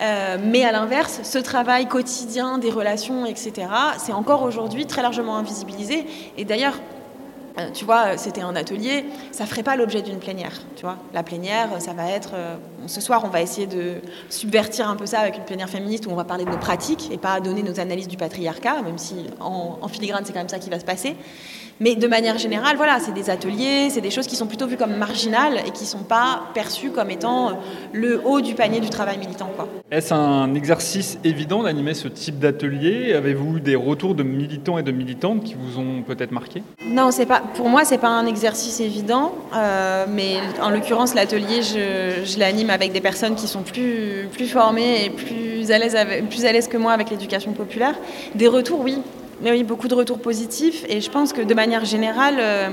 [0.00, 5.36] Euh, mais à l'inverse, ce travail quotidien des relations, etc., c'est encore aujourd'hui très largement
[5.36, 6.06] invisibilisé.
[6.36, 6.80] Et d'ailleurs,
[7.72, 10.98] tu vois, c'était un atelier, ça ferait pas l'objet d'une plénière, tu vois.
[11.14, 12.56] La plénière, ça va être, euh,
[12.86, 13.96] ce soir, on va essayer de
[14.28, 17.08] subvertir un peu ça avec une plénière féministe où on va parler de nos pratiques
[17.12, 20.58] et pas donner nos analyses du patriarcat, même si en filigrane, c'est quand même ça
[20.58, 21.16] qui va se passer.
[21.78, 24.78] Mais de manière générale, voilà, c'est des ateliers, c'est des choses qui sont plutôt vues
[24.78, 27.58] comme marginales et qui ne sont pas perçues comme étant
[27.92, 29.50] le haut du panier du travail militant.
[29.90, 33.12] Est-ce un exercice évident d'animer ce type d'atelier?
[33.12, 36.62] Avez-vous des retours de militants et de militantes qui vous ont peut-être marqué?
[36.86, 37.42] Non, c'est pas.
[37.54, 42.70] Pour moi, c'est pas un exercice évident, euh, mais en l'occurrence, l'atelier, je, je l'anime
[42.76, 45.96] avec des personnes qui sont plus, formées et plus à l'aise,
[46.30, 47.94] plus à l'aise que moi avec l'éducation populaire.
[48.34, 48.98] Des retours, oui,
[49.42, 50.84] mais oui, beaucoup de retours positifs.
[50.88, 52.68] Et je pense que de manière générale, euh,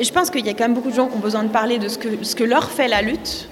[0.00, 1.78] je pense qu'il y a quand même beaucoup de gens qui ont besoin de parler
[1.78, 3.48] de ce que, ce que leur fait la lutte,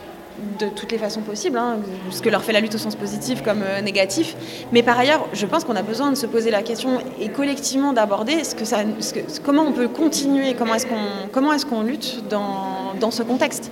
[0.58, 1.78] de toutes les façons possibles, hein,
[2.10, 4.36] ce que leur fait la lutte au sens positif comme euh, négatif.
[4.70, 7.92] Mais par ailleurs, je pense qu'on a besoin de se poser la question et collectivement
[7.92, 8.78] d'aborder ce que ça,
[9.44, 13.70] comment on peut continuer, comment est-ce qu'on, comment est-ce qu'on lutte dans, dans, ce contexte,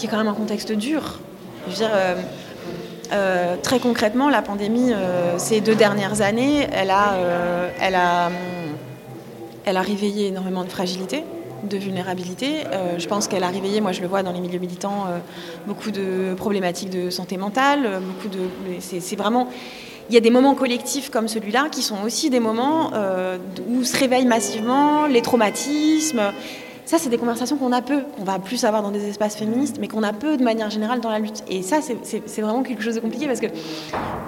[0.00, 1.20] qui est quand même un contexte dur.
[1.66, 2.14] Je veux dire, euh,
[3.12, 7.14] euh, très concrètement, la pandémie, euh, ces deux dernières années, elle a,
[7.80, 8.30] elle, a,
[9.66, 11.22] elle a réveillé énormément de fragilité,
[11.64, 12.64] de vulnérabilité.
[12.96, 15.04] je pense qu'elle a réveillé, moi je le vois dans les milieux militants,
[15.66, 18.00] beaucoup de problématiques de santé mentale.
[18.00, 18.40] Beaucoup de,
[18.78, 19.48] c'est, vraiment,
[20.08, 22.92] il y a des moments collectifs comme celui-là qui sont aussi des moments
[23.68, 26.32] où se réveillent massivement les traumatismes
[26.90, 29.76] ça, c'est des conversations qu'on a peu, qu'on va plus avoir dans des espaces féministes,
[29.80, 31.44] mais qu'on a peu de manière générale dans la lutte.
[31.46, 33.46] Et ça, c'est vraiment quelque chose de compliqué parce que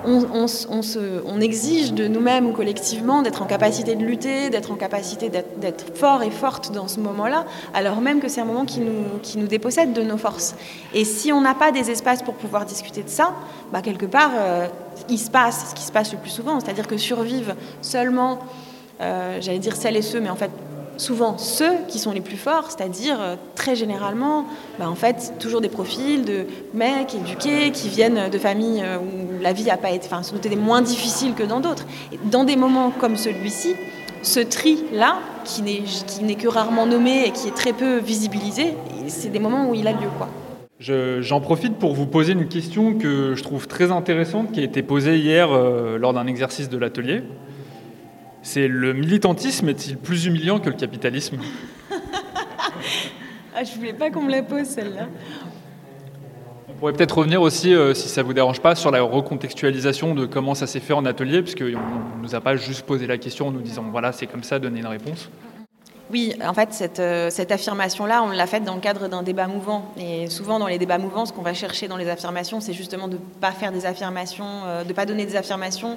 [0.05, 5.97] on, exige de nous-mêmes ou collectivement d'être en capacité de lutter, d'être en capacité d'être
[5.97, 9.39] fort et forte dans ce moment-là, alors même que c'est un moment qui nous, qui
[9.39, 10.55] nous dépossède de nos forces.
[10.95, 13.33] Et si on n'a pas des espaces pour pouvoir discuter de ça,
[13.73, 14.69] bah, quelque part, euh,
[15.09, 18.39] il se passe ce qui se passe le plus souvent, c'est-à-dire que survivent seulement,
[19.01, 20.53] euh, j'allais dire celles et ceux, mais en fait
[21.03, 24.47] souvent ceux qui sont les plus forts, c'est-à-dire euh, très généralement,
[24.79, 29.43] bah, en fait, toujours des profils de mecs éduqués qui viennent de familles euh, où
[29.43, 31.87] la vie a pas été, enfin, sont des moins difficiles que dans d'autres.
[32.31, 33.75] Dans des moments comme celui-ci,
[34.23, 38.75] ce tri-là, qui n'est que rarement nommé et qui est très peu visibilisé,
[39.09, 40.29] c'est des moments où il a lieu, quoi.
[40.79, 44.83] J'en profite pour vous poser une question que je trouve très intéressante, qui a été
[44.83, 47.23] posée hier euh, lors d'un exercice de l'atelier.
[48.43, 51.39] C'est le militantisme est-il plus humiliant que le capitalisme?
[53.55, 55.07] Ah, Je voulais pas qu'on me la pose celle-là.
[56.69, 60.27] On pourrait peut-être revenir aussi, euh, si ça vous dérange pas, sur la recontextualisation de
[60.27, 63.49] comment ça s'est fait en atelier, puisqu'on ne nous a pas juste posé la question
[63.49, 65.31] en nous disant voilà, c'est comme ça, donner une réponse.
[66.11, 69.47] Oui, en fait, cette, euh, cette affirmation-là, on l'a faite dans le cadre d'un débat
[69.47, 69.93] mouvant.
[69.97, 73.09] Et souvent, dans les débats mouvants, ce qu'on va chercher dans les affirmations, c'est justement
[73.09, 75.97] de ne pas faire des affirmations, euh, de ne pas donner des affirmations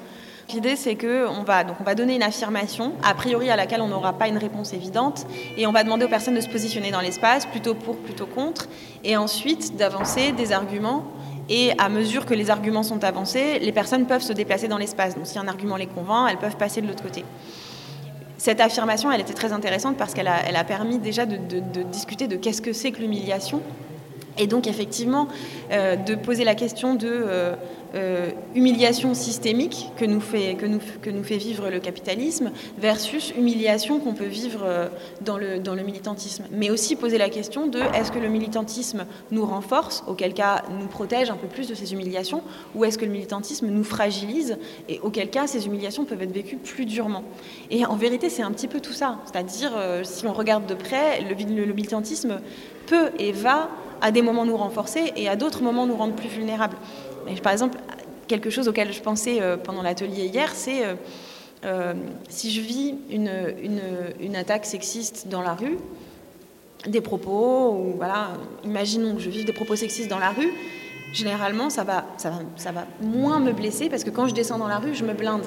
[0.54, 4.28] L'idée, c'est qu'on va, va donner une affirmation, a priori à laquelle on n'aura pas
[4.28, 7.74] une réponse évidente, et on va demander aux personnes de se positionner dans l'espace, plutôt
[7.74, 8.68] pour, plutôt contre,
[9.02, 11.04] et ensuite d'avancer des arguments.
[11.48, 15.16] Et à mesure que les arguments sont avancés, les personnes peuvent se déplacer dans l'espace.
[15.16, 17.24] Donc si un argument les convainc, elles peuvent passer de l'autre côté.
[18.38, 21.36] Cette affirmation, elle était très intéressante parce qu'elle a, permis déjà de,
[21.84, 23.62] discuter de qu'est-ce que c'est que l'humiliation.
[24.38, 25.28] Et donc effectivement,
[25.72, 27.54] euh, de poser la question de...
[27.96, 33.32] Euh, humiliation systémique que nous, fait, que, nous, que nous fait vivre le capitalisme versus
[33.38, 34.88] humiliation qu'on peut vivre euh,
[35.22, 36.44] dans le, dans le militantisme.
[36.50, 40.88] Mais aussi poser la question de est-ce que le militantisme nous renforce, auquel cas nous
[40.88, 42.42] protège un peu plus de ces humiliations,
[42.74, 44.58] ou est-ce que le militantisme nous fragilise,
[44.90, 47.24] et auquel cas ces humiliations peuvent être vécues plus durement.
[47.70, 49.20] Et en vérité, c'est un petit peu tout ça.
[49.24, 52.40] C'est-à-dire, euh, si on regarde de près, le militantisme
[52.86, 53.70] peut et va
[54.06, 56.76] à des moments nous renforcer et à d'autres moments nous rendre plus vulnérables.
[57.42, 57.76] Par exemple,
[58.28, 60.94] quelque chose auquel je pensais euh, pendant l'atelier hier, c'est euh,
[61.64, 61.92] euh,
[62.28, 63.32] si je vis une,
[64.20, 65.76] une, attaque sexiste dans la rue,
[66.86, 68.28] des propos, ou voilà,
[68.62, 70.52] imaginons que je vive des propos sexistes dans la rue,
[71.12, 74.58] généralement, ça va, ça, va, ça va moins me blesser parce que quand je descends
[74.58, 75.44] dans la rue, je me blinde.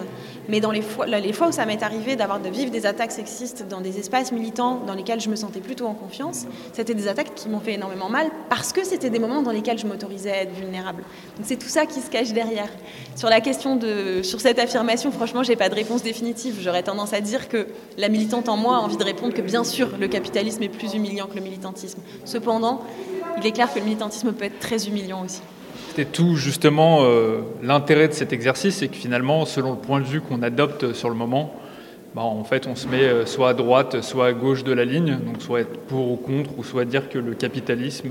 [0.48, 3.12] Mais dans les fois, les fois où ça m'est arrivé d'avoir de vivre des attaques
[3.12, 7.08] sexistes dans des espaces militants dans lesquels je me sentais plutôt en confiance, c'était des
[7.08, 10.32] attaques qui m'ont fait énormément mal parce que c'était des moments dans lesquels je m'autorisais
[10.32, 11.04] à être vulnérable.
[11.38, 12.70] Donc c'est tout ça qui se cache derrière.
[13.16, 16.58] Sur la question de, sur cette affirmation, franchement, j'ai pas de réponse définitive.
[16.62, 17.68] J'aurais tendance à dire que
[17.98, 20.94] la militante en moi a envie de répondre que bien sûr, le capitalisme est plus
[20.94, 22.00] humiliant que le militantisme.
[22.26, 22.82] Cependant,
[23.42, 25.42] il est clair que le militantisme peut être très humiliant aussi.
[25.90, 30.06] C'était tout justement euh, l'intérêt de cet exercice, c'est que finalement, selon le point de
[30.06, 31.54] vue qu'on adopte sur le moment,
[32.16, 34.86] bah, en fait, on se met euh, soit à droite, soit à gauche de la
[34.86, 38.10] ligne, donc soit être pour ou contre, ou soit dire que le capitalisme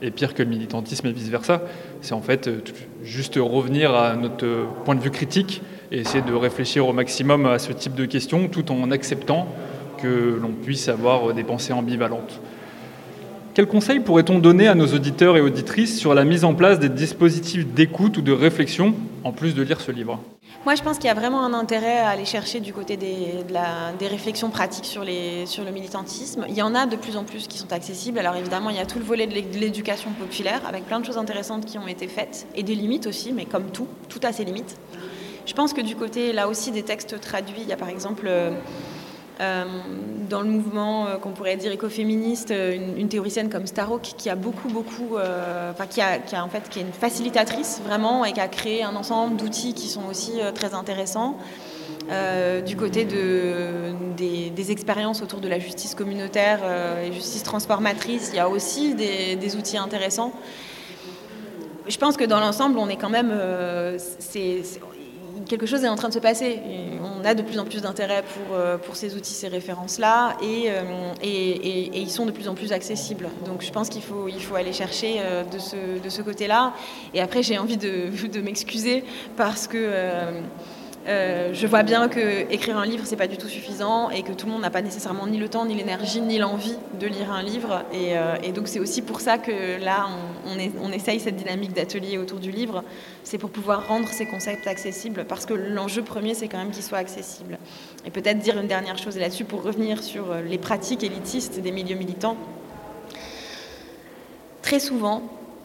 [0.00, 1.62] est pire que le militantisme et vice-versa.
[2.02, 2.60] C'est en fait euh,
[3.02, 7.58] juste revenir à notre point de vue critique et essayer de réfléchir au maximum à
[7.58, 9.48] ce type de questions tout en acceptant
[10.00, 12.40] que l'on puisse avoir des pensées ambivalentes.
[13.54, 16.88] Quels conseils pourrait-on donner à nos auditeurs et auditrices sur la mise en place des
[16.88, 20.20] dispositifs d'écoute ou de réflexion, en plus de lire ce livre?
[20.64, 23.34] Moi, je pense qu'il y a vraiment un intérêt à aller chercher du côté des,
[23.98, 26.44] des réflexions pratiques sur, les, sur le militantisme.
[26.48, 28.18] Il y en a de plus en plus qui sont accessibles.
[28.20, 31.18] Alors évidemment, il y a tout le volet de l'éducation populaire, avec plein de choses
[31.18, 34.44] intéressantes qui ont été faites, et des limites aussi, mais comme tout, tout a ses
[34.44, 34.76] limites.
[35.46, 38.26] Je pense que du côté, là aussi, des textes traduits, il y a par exemple...
[38.28, 38.52] Euh,
[39.38, 44.34] dans le mouvement euh, qu'on pourrait dire écoféministe, euh, une, théoricienne comme Starhawk qui a
[44.34, 48.32] beaucoup, beaucoup, enfin qui a, qui a, en fait qui est une facilitatrice vraiment et
[48.32, 51.36] qui a créé un ensemble d'outils qui sont aussi très intéressants.
[52.66, 56.60] du côté de, des, expériences autour de la justice communautaire
[57.02, 60.32] et justice transformatrice, il y a aussi des, outils intéressants.
[61.86, 63.32] Je pense que dans l'ensemble, on est quand même,
[65.48, 66.60] quelque chose est en train de se passer.
[67.02, 71.12] on a de plus en plus d'intérêt pour, euh, pour ces outils, ces références-là, euh,
[71.22, 73.28] et, et, ils sont de plus en plus accessibles.
[73.46, 76.74] Donc je pense qu'il faut, il faut aller chercher euh, de ce, de ce côté-là.
[77.14, 79.04] Et après, j'ai envie de, de m'excuser
[79.36, 79.90] parce que
[81.08, 84.46] je vois bien que écrire un livre c'est pas du tout suffisant et que tout
[84.46, 87.42] le monde n'a pas nécessairement ni le temps, ni l'énergie, ni l'envie de lire un
[87.42, 87.84] livre.
[87.92, 90.06] Et, euh, donc c'est aussi pour ça que là
[90.46, 92.82] on, essaye cette dynamique d'atelier autour du livre.
[93.24, 96.82] C'est pour pouvoir rendre ces concepts accessibles parce que l'enjeu premier c'est quand même qu'ils
[96.82, 97.58] soient accessibles.
[98.04, 101.96] Et peut-être dire une dernière chose là-dessus pour revenir sur les pratiques élitistes des milieux
[101.96, 102.36] militants.
[104.62, 105.22] Très souvent,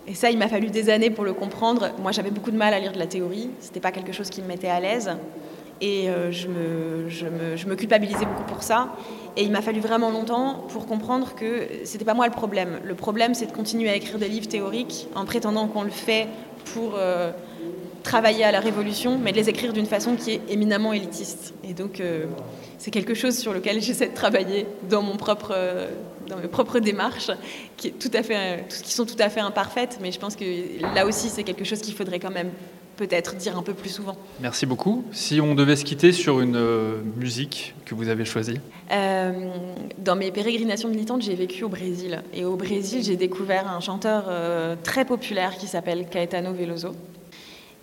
[0.08, 1.92] et ça, il m'a fallu des années pour le comprendre.
[2.02, 3.50] Moi, j'avais beaucoup de mal à lire de la théorie.
[3.60, 5.12] C'était pas quelque chose qui me mettait à l'aise.
[5.80, 8.96] Et euh, je, me, culpabilisais beaucoup pour ça.
[9.38, 12.80] Et il m'a fallu vraiment longtemps pour comprendre que c'était pas moi le problème.
[12.84, 16.28] Le problème, c'est de continuer à écrire des livres théoriques en prétendant qu'on le fait
[16.74, 17.32] pour euh,
[18.04, 21.54] travailler à la révolution, mais de les écrire d'une façon qui est éminemment élitiste.
[21.63, 22.26] Et donc, euh,
[22.78, 25.56] c'est quelque chose sur lequel j'essaie de travailler dans mon propre
[26.34, 27.32] dans mes propres démarches,
[27.78, 30.46] qui, est tout à fait, qui sont tout à fait imparfaites, mais je pense que
[30.96, 32.52] là aussi, c'est quelque chose qu'il faudrait quand même
[32.96, 34.15] peut-être dire un peu plus souvent.
[34.39, 35.04] Merci beaucoup.
[35.12, 38.60] Si on devait se quitter sur une euh, musique que vous avez choisie
[38.91, 39.32] euh,
[39.98, 42.22] Dans mes pérégrinations militantes, j'ai vécu au Brésil.
[42.34, 46.96] Et au Brésil, j'ai découvert un chanteur euh, très populaire qui s'appelle Caetano Veloso.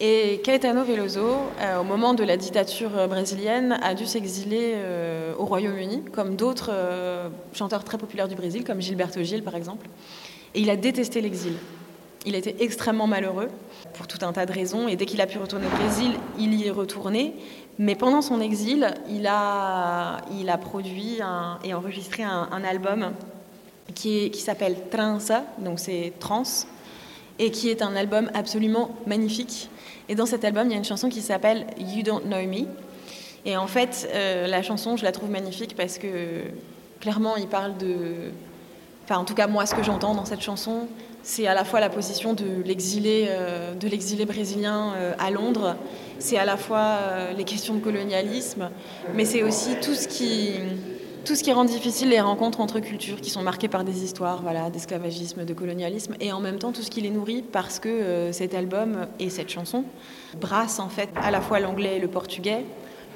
[0.02, 5.44] Et Caetano Veloso, euh, au moment de la dictature brésilienne, a dû s'exiler euh, au
[5.44, 9.86] Royaume-Uni, comme d'autres euh, chanteurs très populaires du Brésil, comme Gilberto Gil par exemple.
[10.54, 11.52] Et il a détesté l'exil.
[12.24, 13.48] Il était extrêmement malheureux
[13.92, 14.88] pour tout un tas de raisons.
[14.88, 17.34] Et dès qu'il a pu retourner au Brésil, il y est retourné.
[17.78, 21.18] Mais pendant son exil, il a, a produit
[21.62, 23.12] et enregistré un, album
[23.94, 26.42] qui, qui s'appelle Transa, donc c'est trans,
[27.38, 29.70] et qui est un album absolument magnifique
[30.10, 32.66] et dans cet album, il y a une chanson qui s'appelle You Don't Know Me.
[33.46, 36.42] Et en fait, euh, la chanson, je la trouve magnifique parce que
[37.00, 38.32] clairement, il parle de.
[39.04, 40.88] Enfin, en tout cas, moi, ce que j'entends dans cette chanson,
[41.22, 43.72] c'est à la fois la position de l'exilé, euh,
[44.26, 45.76] brésilien euh, à Londres,
[46.18, 46.98] c'est à la fois
[47.36, 48.68] les questions de colonialisme,
[49.14, 50.54] mais c'est aussi tout ce qui
[51.30, 54.42] tout ce qui rend difficile les rencontres entre cultures qui sont marquées par des histoires
[54.42, 57.88] voilà, d'esclavagisme, de colonialisme, et en même temps tout ce qui les nourrit parce que
[57.88, 59.84] euh, cet album et cette chanson
[60.40, 62.64] brassent en fait à la fois l'anglais et le portugais,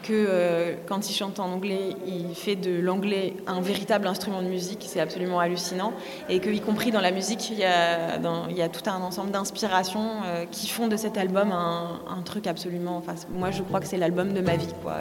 [0.04, 4.46] que euh, quand il chante en anglais, il fait de l'anglais un véritable instrument de
[4.46, 5.92] musique, c'est absolument hallucinant,
[6.28, 10.44] et que y compris dans la musique, il y a, tout un ensemble d'inspirations euh,
[10.48, 12.96] qui font de cet album un, truc absolument...
[12.96, 14.72] Enfin, moi je crois que c'est l'album de ma vie.
[14.84, 15.00] Quoi.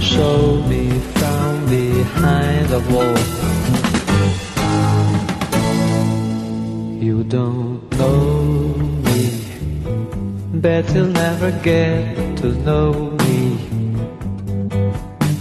[0.00, 3.18] Show me from behind the wall.
[7.02, 8.74] You don't know
[9.06, 9.44] me,
[10.60, 12.92] bet you'll never get to know
[13.24, 13.58] me.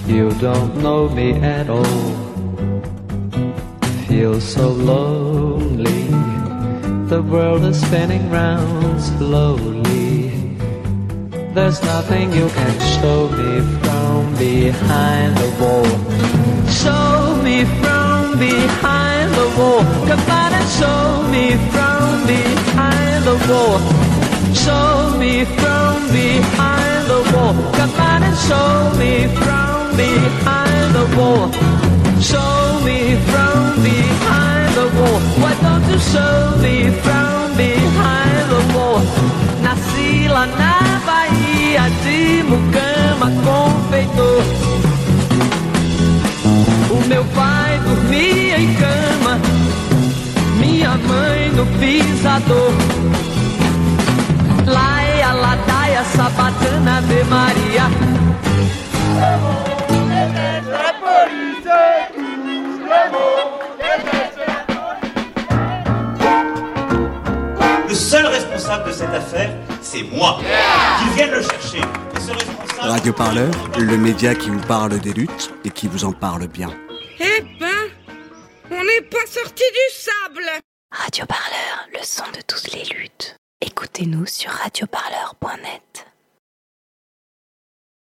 [0.07, 2.15] You don't know me at all.
[4.07, 6.07] Feel so lonely.
[7.09, 9.96] The world is spinning round slowly.
[11.53, 15.85] There's nothing you can show me from behind the wall.
[16.69, 19.83] Show me from behind the wall.
[20.07, 23.79] Come on and show me from behind the wall.
[24.53, 27.53] Show me from behind the wall.
[27.73, 31.49] Come on and show me from behind the wall.
[32.21, 35.19] Show me from behind the wall.
[35.41, 39.01] Why don't you show me from behind the wall?
[39.63, 40.96] Nasci lá
[41.77, 44.43] Bahia de Mucama, confeitor.
[46.89, 49.39] O meu pai dormia em cama,
[50.59, 52.73] minha mãe no pisador.
[54.65, 57.91] Laia, ladaia, sabatana, Ave Maria.
[62.89, 63.56] Le
[68.07, 69.49] seul responsable de cette affaire,
[69.81, 70.39] c'est moi.
[70.39, 71.81] Qu'ils viennent le chercher.
[72.15, 72.89] Le seul responsable...
[72.89, 76.69] Radio Parleur, le média qui vous parle des luttes et qui vous en parle bien.
[77.19, 77.89] Eh ben,
[78.71, 80.49] On n'est pas sorti du sable
[80.89, 83.35] Radio Parleur, le son de toutes les luttes.
[83.59, 86.07] Écoutez-nous sur radioparleur.net.